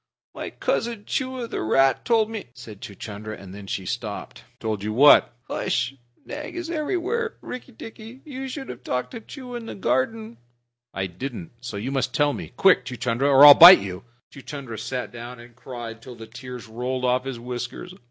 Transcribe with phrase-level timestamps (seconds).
[0.33, 4.43] "My cousin Chua, the rat, told me" said Chuchundra, and then he stopped.
[4.59, 5.95] "Told you what?" "H'sh!
[6.25, 8.21] Nag is everywhere, Rikki tikki.
[8.25, 10.37] You should have talked to Chua in the garden."
[10.91, 12.51] "I didn't so you must tell me.
[12.57, 17.05] Quick, Chuchundra, or I'll bite you!" Chuchundra sat down and cried till the tears rolled
[17.05, 17.93] off his whiskers.